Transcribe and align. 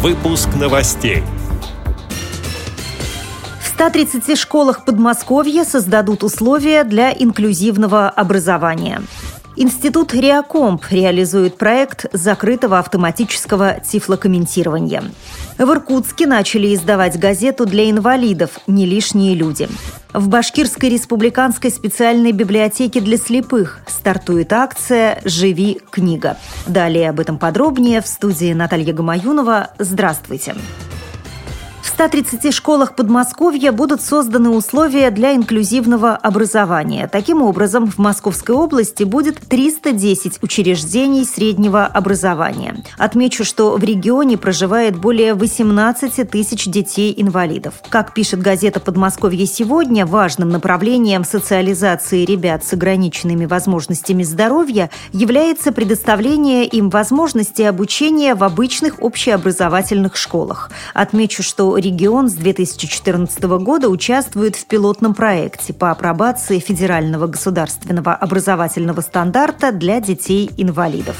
Выпуск 0.00 0.48
новостей. 0.54 1.24
В 3.60 3.66
130 3.66 4.38
школах 4.38 4.84
Подмосковья 4.84 5.64
создадут 5.64 6.22
условия 6.22 6.84
для 6.84 7.10
инклюзивного 7.10 8.08
образования. 8.08 9.02
Институт 9.60 10.14
Реакомп 10.14 10.84
реализует 10.88 11.58
проект 11.58 12.06
закрытого 12.12 12.78
автоматического 12.78 13.80
тифлокомментирования. 13.80 15.02
В 15.58 15.68
Иркутске 15.72 16.28
начали 16.28 16.72
издавать 16.72 17.18
газету 17.18 17.66
для 17.66 17.90
инвалидов 17.90 18.60
«Не 18.68 18.86
лишние 18.86 19.34
люди». 19.34 19.68
В 20.12 20.28
Башкирской 20.28 20.90
республиканской 20.90 21.72
специальной 21.72 22.30
библиотеке 22.30 23.00
для 23.00 23.16
слепых 23.16 23.80
стартует 23.88 24.52
акция 24.52 25.20
«Живи 25.24 25.80
книга». 25.90 26.36
Далее 26.68 27.10
об 27.10 27.18
этом 27.18 27.36
подробнее 27.36 28.00
в 28.00 28.06
студии 28.06 28.52
Наталья 28.52 28.92
Гамаюнова. 28.92 29.70
Здравствуйте. 29.80 30.54
Здравствуйте. 30.54 30.87
130 31.98 32.54
школах 32.54 32.94
Подмосковья 32.94 33.72
будут 33.72 34.00
созданы 34.00 34.50
условия 34.50 35.10
для 35.10 35.34
инклюзивного 35.34 36.14
образования. 36.14 37.08
Таким 37.10 37.42
образом, 37.42 37.90
в 37.90 37.98
Московской 37.98 38.54
области 38.54 39.02
будет 39.02 39.40
310 39.40 40.38
учреждений 40.40 41.24
среднего 41.24 41.86
образования. 41.86 42.84
Отмечу, 42.98 43.42
что 43.42 43.76
в 43.76 43.82
регионе 43.82 44.38
проживает 44.38 44.96
более 44.96 45.34
18 45.34 46.30
тысяч 46.30 46.66
детей-инвалидов. 46.66 47.74
Как 47.88 48.14
пишет 48.14 48.42
газета 48.42 48.78
«Подмосковье 48.78 49.46
сегодня», 49.46 50.06
важным 50.06 50.50
направлением 50.50 51.24
социализации 51.24 52.24
ребят 52.24 52.64
с 52.64 52.74
ограниченными 52.74 53.44
возможностями 53.44 54.22
здоровья 54.22 54.88
является 55.10 55.72
предоставление 55.72 56.64
им 56.64 56.90
возможности 56.90 57.62
обучения 57.62 58.36
в 58.36 58.44
обычных 58.44 59.02
общеобразовательных 59.02 60.16
школах. 60.16 60.70
Отмечу, 60.94 61.42
что 61.42 61.76
регион 61.88 62.28
с 62.28 62.34
2014 62.34 63.42
года 63.44 63.88
участвует 63.88 64.56
в 64.56 64.66
пилотном 64.66 65.14
проекте 65.14 65.72
по 65.72 65.90
апробации 65.90 66.58
федерального 66.58 67.26
государственного 67.26 68.14
образовательного 68.14 69.00
стандарта 69.00 69.72
для 69.72 70.00
детей-инвалидов. 70.00 71.16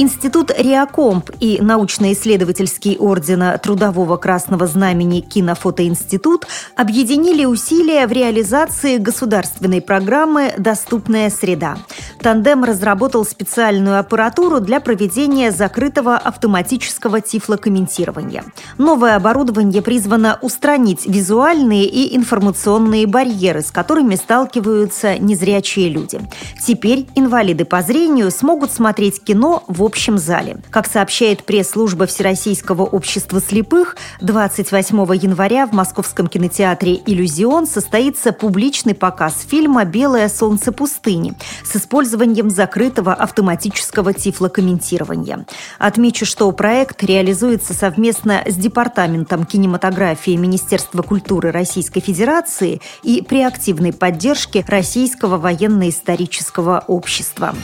Институт 0.00 0.50
Реакомп 0.56 1.28
и 1.40 1.58
научно-исследовательский 1.60 2.96
ордена 2.96 3.58
Трудового 3.58 4.16
Красного 4.16 4.66
Знамени 4.66 5.20
Кинофотоинститут 5.20 6.46
объединили 6.74 7.44
усилия 7.44 8.06
в 8.06 8.12
реализации 8.12 8.96
государственной 8.96 9.82
программы 9.82 10.54
«Доступная 10.56 11.28
среда». 11.28 11.76
Тандем 12.22 12.64
разработал 12.64 13.26
специальную 13.26 13.98
аппаратуру 13.98 14.60
для 14.60 14.80
проведения 14.80 15.50
закрытого 15.50 16.16
автоматического 16.16 17.20
тифлокомментирования. 17.20 18.44
Новое 18.78 19.16
оборудование 19.16 19.82
призвано 19.82 20.38
устранить 20.40 21.04
визуальные 21.04 21.84
и 21.84 22.16
информационные 22.16 23.06
барьеры, 23.06 23.60
с 23.60 23.70
которыми 23.70 24.14
сталкиваются 24.14 25.18
незрячие 25.18 25.90
люди. 25.90 26.20
Теперь 26.58 27.06
инвалиды 27.14 27.66
по 27.66 27.82
зрению 27.82 28.30
смогут 28.30 28.72
смотреть 28.72 29.22
кино 29.22 29.62
в 29.66 29.82
общем 29.90 30.18
зале. 30.18 30.58
Как 30.70 30.86
сообщает 30.86 31.42
пресс-служба 31.42 32.06
Всероссийского 32.06 32.84
общества 32.84 33.40
слепых, 33.40 33.96
28 34.20 34.96
января 35.16 35.66
в 35.66 35.72
Московском 35.72 36.28
кинотеатре 36.28 36.94
«Иллюзион» 37.06 37.66
состоится 37.66 38.30
публичный 38.30 38.94
показ 38.94 39.44
фильма 39.48 39.84
«Белое 39.84 40.28
солнце 40.28 40.70
пустыни» 40.70 41.34
с 41.64 41.74
использованием 41.74 42.50
закрытого 42.50 43.12
автоматического 43.12 44.12
тифлокомментирования. 44.12 45.44
Отмечу, 45.80 46.24
что 46.24 46.52
проект 46.52 47.02
реализуется 47.02 47.74
совместно 47.74 48.44
с 48.46 48.54
Департаментом 48.54 49.44
кинематографии 49.44 50.36
Министерства 50.36 51.02
культуры 51.02 51.50
Российской 51.50 51.98
Федерации 51.98 52.80
и 53.02 53.22
при 53.22 53.42
активной 53.42 53.92
поддержке 53.92 54.64
Российского 54.68 55.36
военно-исторического 55.36 56.84
общества. 56.86 57.56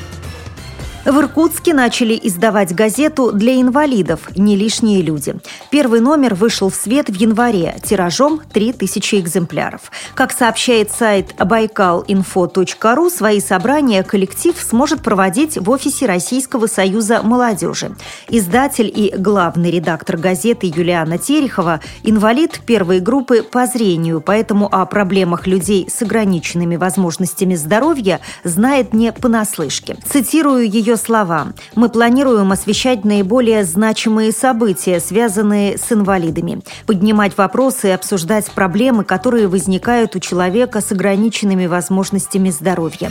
В 1.07 1.21
Иркутске 1.21 1.73
начали 1.73 2.19
издавать 2.21 2.75
газету 2.75 3.31
для 3.31 3.61
инвалидов 3.61 4.29
«Не 4.35 4.57
лишние 4.57 5.03
люди». 5.03 5.37
Первый 5.71 6.01
номер 6.01 6.35
вышел 6.35 6.69
в 6.69 6.75
свет 6.75 7.09
в 7.09 7.15
январе 7.15 7.77
тиражом 7.85 8.41
3000 8.53 9.15
экземпляров. 9.21 9.93
Как 10.17 10.33
сообщает 10.33 10.91
сайт 10.91 11.33
байкалинфо.ру, 11.39 13.09
свои 13.11 13.39
собрания 13.39 14.03
коллектив 14.03 14.57
сможет 14.61 15.01
проводить 15.01 15.57
в 15.57 15.71
офисе 15.71 16.07
Российского 16.07 16.67
союза 16.67 17.23
молодежи. 17.23 17.95
Издатель 18.29 18.93
и 18.93 19.15
главный 19.17 19.71
редактор 19.71 20.17
газеты 20.17 20.67
Юлиана 20.75 21.19
Терехова– 21.19 21.83
инвалид 22.03 22.61
первой 22.67 22.99
группы 22.99 23.45
по 23.45 23.67
зрению, 23.67 24.21
поэтому 24.21 24.69
о 24.73 24.85
проблемах 24.87 25.47
людей 25.47 25.89
с 25.89 26.03
ограниченными 26.03 26.75
возможностями 26.75 27.55
здоровья 27.55 28.19
знает 28.43 28.93
не 28.93 29.13
понаслышке. 29.13 29.99
Цитирую 30.05 30.69
ее 30.69 30.96
слова. 30.97 31.49
Мы 31.75 31.89
планируем 31.89 32.53
освещать 32.53 33.05
наиболее 33.05 33.65
значимые 33.65 34.33
события, 34.33 35.01
связанные 35.01 35.79
с 35.79 35.93
инвалидами, 35.93 36.63
поднимать 36.87 37.37
вопросы 37.37 37.89
и 37.89 37.93
обсуждать 37.93 38.51
проблемы, 38.51 39.05
которые 39.05 39.49
возникают 39.49 40.17
у 40.17 40.21
человека 40.21 40.81
с 40.81 40.93
ограниченными 40.93 41.67
возможностями 41.67 42.51
здоровья. 42.51 43.11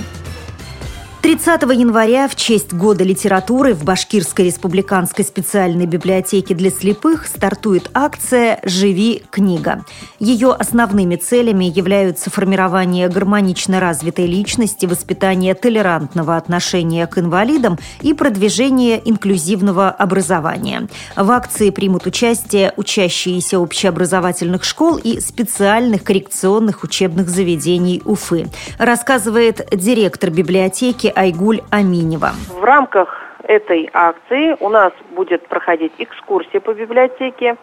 30 1.25 1.63
января 1.74 2.28
в 2.28 2.36
честь 2.36 2.72
Года 2.72 3.03
литературы 3.03 3.74
в 3.74 3.84
Башкирской 3.84 4.46
республиканской 4.46 5.25
специальной 5.25 5.88
библиотеке 5.88 6.53
для 6.53 6.69
слепых 6.69 7.25
стартует 7.25 7.90
акция 7.96 8.59
«Живи 8.63 9.24
книга». 9.31 9.84
Ее 10.19 10.52
основными 10.52 11.16
целями 11.16 11.66
являются 11.66 12.30
формирование 12.30 13.09
гармонично 13.09 13.80
развитой 13.80 14.28
личности, 14.28 14.86
воспитание 14.86 15.56
толерантного 15.56 16.38
отношения 16.38 17.08
к 17.08 17.18
инвалидам 17.18 17.80
и 18.02 18.13
продвижение 18.13 19.02
инклюзивного 19.03 19.90
образования. 19.90 20.88
В 21.16 21.31
акции 21.31 21.72
примут 21.72 22.06
участие 22.06 22.72
учащиеся 22.78 23.57
общеобразовательных 23.57 24.63
школ 24.63 24.97
и 24.97 25.19
специальных 25.19 26.03
коррекционных 26.03 26.84
учебных 26.84 27.30
заведений 27.30 28.03
Уфы, 28.06 28.46
рассказывает 28.78 29.68
директор 29.72 30.30
библиотеки 30.30 31.13
Айгуль 31.16 31.62
Аминева. 31.72 32.31
В 32.50 32.64
рамках 32.64 33.22
этой 33.44 33.90
акции 33.94 34.56
у 34.59 34.70
нас 34.70 34.92
будет 35.12 35.48
проходить 35.48 35.94
экскурсия 35.98 36.59
по 36.59 36.74
библиотеке 36.74 37.56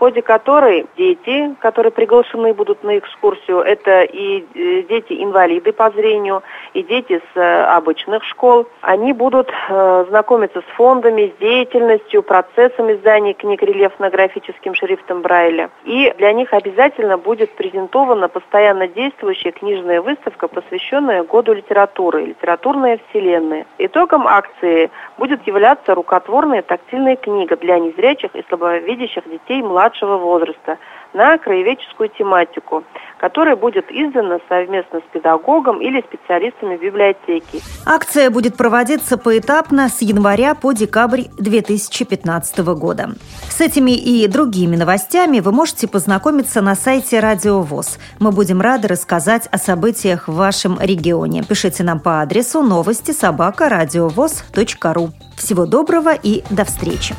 ходе 0.00 0.22
которой 0.22 0.86
дети, 0.96 1.54
которые 1.60 1.92
приглашены 1.92 2.54
будут 2.54 2.82
на 2.82 2.96
экскурсию, 2.96 3.58
это 3.58 4.02
и 4.02 4.42
э, 4.54 4.82
дети-инвалиды 4.88 5.72
по 5.72 5.90
зрению, 5.90 6.42
и 6.72 6.82
дети 6.82 7.20
с 7.34 7.36
э, 7.38 7.64
обычных 7.64 8.24
школ, 8.24 8.66
они 8.80 9.12
будут 9.12 9.50
э, 9.50 10.04
знакомиться 10.08 10.60
с 10.62 10.76
фондами, 10.76 11.30
с 11.36 11.38
деятельностью, 11.38 12.22
процессом 12.22 12.90
издания 12.90 13.34
книг 13.34 13.62
рельефно-графическим 13.62 14.74
шрифтом 14.74 15.20
Брайля. 15.20 15.68
И 15.84 16.14
для 16.16 16.32
них 16.32 16.54
обязательно 16.54 17.18
будет 17.18 17.50
презентована 17.50 18.28
постоянно 18.28 18.88
действующая 18.88 19.52
книжная 19.52 20.00
выставка, 20.00 20.48
посвященная 20.48 21.24
году 21.24 21.52
литературы, 21.52 22.24
литературная 22.24 22.98
вселенная. 23.10 23.66
Итогом 23.76 24.26
акции 24.26 24.90
будет 25.18 25.46
являться 25.46 25.94
рукотворная 25.94 26.62
тактильная 26.62 27.16
книга 27.16 27.58
для 27.58 27.78
незрячих 27.78 28.34
и 28.34 28.42
слабовидящих 28.48 29.28
детей 29.28 29.60
младших 29.62 29.89
младшего 29.90 30.18
возраста 30.18 30.78
на 31.12 31.38
краеведческую 31.38 32.08
тематику, 32.10 32.84
которая 33.18 33.56
будет 33.56 33.90
издана 33.90 34.38
совместно 34.48 35.00
с 35.00 35.12
педагогом 35.12 35.80
или 35.80 36.00
специалистами 36.02 36.76
библиотеки. 36.76 37.60
Акция 37.84 38.30
будет 38.30 38.56
проводиться 38.56 39.18
поэтапно 39.18 39.88
с 39.88 40.02
января 40.02 40.54
по 40.54 40.72
декабрь 40.72 41.22
2015 41.36 42.58
года. 42.78 43.10
С 43.48 43.60
этими 43.60 43.90
и 43.90 44.28
другими 44.28 44.76
новостями 44.76 45.40
вы 45.40 45.50
можете 45.50 45.88
познакомиться 45.88 46.60
на 46.60 46.76
сайте 46.76 47.18
Радио 47.18 47.60
ВОЗ. 47.60 47.98
Мы 48.20 48.30
будем 48.30 48.60
рады 48.60 48.86
рассказать 48.86 49.48
о 49.50 49.58
событиях 49.58 50.28
в 50.28 50.36
вашем 50.36 50.78
регионе. 50.80 51.42
Пишите 51.42 51.82
нам 51.82 51.98
по 51.98 52.20
адресу 52.20 52.62
новости 52.62 53.10
собака 53.10 53.68
ру. 53.68 55.08
Всего 55.36 55.66
доброго 55.66 56.14
и 56.14 56.44
до 56.50 56.64
встречи! 56.64 57.14